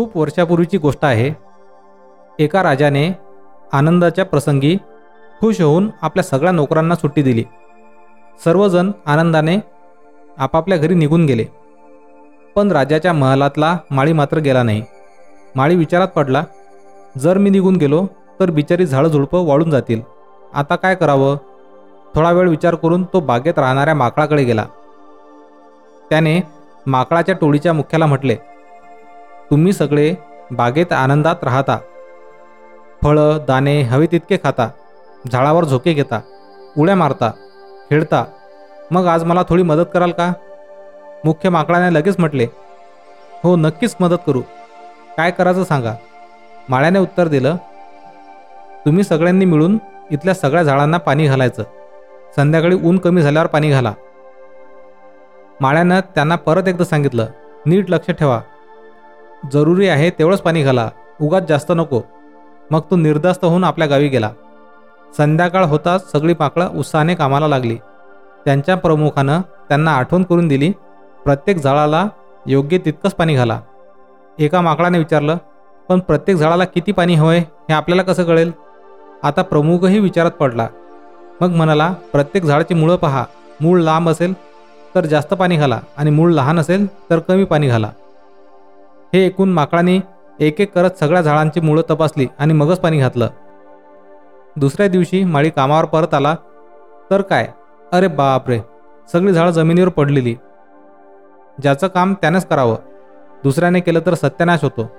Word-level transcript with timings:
खूप 0.00 0.16
वर्षापूर्वीची 0.16 0.78
गोष्ट 0.78 1.04
आहे. 1.04 1.30
एका 2.38 2.62
राजाने 2.62 3.12
आनंदाच्या 3.72 4.24
प्रसंगी 4.24 4.76
खुश 5.40 5.60
होऊन 5.60 5.90
आपल्या 6.02 6.22
सगळ्या 6.24 6.52
नोकरांना 6.52 6.94
सुट्टी 6.94 7.22
दिली. 7.22 7.44
सर्वजण 8.44 8.90
आनंदाने 9.06 9.56
आपापल्या 10.38 10.78
घरी 10.78 10.94
निघून 10.94 11.26
गेले. 11.26 11.44
पण 12.56 12.70
राजाच्या 12.72 13.12
महालातला 13.12 13.76
माळी 13.90 14.12
मात्र 14.12 14.38
गेला 14.38 14.62
नाही. 14.62 14.82
माळी 15.56 15.76
विचारात 15.76 16.08
पडला 16.08 16.44
जर 17.18 17.38
मी 17.38 17.50
निघून 17.50 17.76
गेलो 17.76 18.06
तर 18.40 18.50
बिचारी 18.50 18.86
झाडं 18.86 19.08
झुडपं 19.08 19.46
वाळून 19.46 19.70
जातील. 19.70 20.00
आता 20.54 20.76
काय 20.76 20.94
करावं? 20.94 21.36
थोडा 22.14 22.30
वेळ 22.30 22.48
विचार 22.48 22.74
करून 22.74 23.04
तो 23.04 23.20
बागेत 23.20 23.58
राहणाऱ्या 23.58 23.94
माकडाकडे 23.94 24.44
गेला. 24.44 24.64
त्याने 26.10 26.40
माकडाच्या 26.86 27.34
टोळीच्या 27.34 27.72
मुख्याला 27.72 28.06
म्हटले 28.06 28.36
तुम्ही 29.50 29.72
सगळे 29.72 30.14
बागेत 30.50 30.92
आनंदात 30.92 31.36
राहता. 31.42 31.78
फळं 33.02 33.38
दाणे 33.48 33.80
हवे 33.82 34.06
तितके 34.12 34.36
खाता. 34.36 34.68
झाडावर 35.32 35.64
झोके 35.64 35.92
घेता. 35.92 36.20
उड्या 36.78 36.94
मारता. 36.94 37.30
खेळता. 37.90 38.24
मग 38.90 39.06
आज 39.06 39.24
मला 39.24 39.42
थोडी 39.48 39.62
मदत 39.62 39.88
कराल 39.94 40.10
का? 40.10 40.32
मुख्य 41.24 41.48
माकडाने 41.48 41.94
लगेच 41.94 42.16
म्हटले 42.18 42.46
हो 43.44 43.56
नक्कीच 43.56 43.96
मदत 44.00 44.22
करू. 44.26 44.40
काय 45.16 45.30
करायचं 45.30 45.64
सांगा. 45.64 45.94
माळ्याने 46.68 46.98
उत्तर 46.98 47.28
दिलं 47.28 47.56
तुम्ही 48.84 49.04
सगळ्यांनी 49.04 49.44
मिळून 49.44 49.78
इथल्या 50.10 50.34
सगळ्या 50.34 50.62
झाडांना 50.62 50.98
पाणी 50.98 51.26
घालायचं. 51.26 51.62
संध्याकाळी 52.36 52.76
ऊन 52.84 52.98
कमी 52.98 53.22
झाल्यावर 53.22 53.46
पाणी 53.46 53.70
घाला. 53.70 53.92
माळ्यानं 55.60 56.00
त्यांना 56.14 56.36
परत 56.36 56.68
एकदा 56.68 56.84
सांगितलं 56.84 57.26
नीट 57.66 57.90
लक्ष 57.90 58.10
ठेवा. 58.10 58.40
जरुरी 59.48 59.88
आहे 59.88 60.10
तेवढंच 60.10 60.40
पाणी 60.40 60.62
घाला. 60.62 60.90
उगाच 61.20 61.48
जास्त 61.48 61.72
नको. 61.76 62.00
मग 62.70 62.80
तो 62.90 62.96
निर्धास्त 62.96 63.44
होऊन 63.44 63.64
आपल्या 63.64 63.88
गावी 63.88 64.08
गेला. 64.08 64.30
संध्याकाळ 65.16 65.64
होताच 65.64 66.12
सगळी 66.12 66.34
माकडं 66.38 66.68
उत्साहाने 66.68 67.14
कामाला 67.14 67.48
लागली. 67.48 67.76
त्यांच्या 68.44 68.74
प्रमुखानं 68.74 69.40
त्यांना 69.40 69.96
आठवण 69.96 70.22
करून 70.22 70.48
दिली 70.48 70.72
प्रत्येक 71.24 71.56
झाडाला 71.56 72.08
योग्य 72.46 72.78
तितकंच 72.78 73.14
पाणी 73.14 73.34
घाला. 73.34 73.60
एका 74.38 74.60
माकडाने 74.60 74.98
विचारलं 74.98 75.36
पण 75.88 76.00
प्रत्येक 76.00 76.36
झाडाला 76.36 76.64
किती 76.64 76.92
पाणी 76.92 77.14
हवंय? 77.14 77.38
हे 77.38 77.72
आपल्याला 77.72 78.02
कसं 78.02 78.24
कळेल? 78.24 78.52
आता 79.22 79.42
प्रमुखही 79.42 79.98
विचारात 79.98 80.30
पडला. 80.30 80.66
मग 81.40 81.50
म्हणाला 81.50 81.94
प्रत्येक 82.12 82.44
झाडाची 82.44 82.74
मुळं 82.74 82.96
पहा. 82.96 83.24
मूळ 83.60 83.80
लांब 83.80 84.08
असेल 84.08 84.34
तर 84.94 85.06
जास्त 85.06 85.34
पाणी 85.34 85.56
घाला 85.56 85.80
आणि 85.96 86.10
मूळ 86.10 86.32
लहान 86.32 86.58
असेल 86.58 86.86
तर 87.10 87.18
कमी 87.18 87.44
पाणी 87.44 87.68
घाला. 87.68 87.90
हे 89.14 89.26
ऐकून 89.26 89.52
माकडाने 89.52 90.00
एक 90.40 90.60
एक 90.60 90.72
करत 90.72 90.90
सगळ्या 90.90 91.22
झाडांची 91.22 91.60
मुळं 91.60 91.82
तपासली 91.90 92.26
आणि 92.38 92.54
मगच 92.54 92.80
पाणी 92.80 92.98
घातलं. 92.98 93.28
दुसऱ्या 94.56 94.88
दिवशी 94.88 95.24
माळी 95.24 95.50
कामावर 95.50 95.84
परत 95.84 96.14
आला. 96.14 96.34
तर 97.10 97.22
काय? 97.22 97.48
अरे 97.92 98.06
बापरे! 98.06 98.60
सगळी 99.12 99.32
झाडं 99.32 99.50
जमिनीवर 99.50 99.88
पडलेली. 99.88 100.36
ज्याचं 101.62 101.88
काम 101.88 102.14
त्यानेच 102.14 102.46
करावं. 102.46 102.76
दुसऱ्याने 103.44 103.80
केलं 103.80 104.00
तर 104.06 104.14
सत्यानाश 104.14 104.58
होतो. 104.62 104.90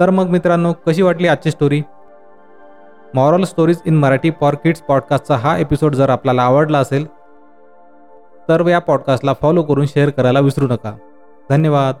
तर 0.00 0.10
मग 0.10 0.28
मित्रांनो 0.28 0.72
कशी 0.86 1.02
वाटली 1.02 1.28
आजची 1.28 1.50
story 1.50 1.82
moral 3.14 3.44
stories 3.44 3.80
in 3.86 3.96
Marathi 3.96 4.30
for 4.30 4.54
kids 4.54 4.80
पॉडकास्टचा 4.80 5.36
हा 5.36 5.58
एपिसोड 5.58 5.94
जर 5.94 6.10
आपल्याला 6.10 6.42
आवडला 6.42 6.78
असेल 6.78 7.06
तर 8.48 8.66
या 8.66 8.78
पॉडकास्टला 8.78 9.32
फॉलो 9.32 9.62
करून 9.62 9.86
शेअर 9.86 10.10
करायला 10.10 10.40
विसरू 10.40 10.66
नका. 10.66 10.96
धन्यवाद. 11.50 11.94